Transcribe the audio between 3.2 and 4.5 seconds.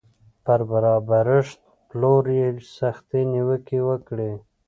نیوکې وکړې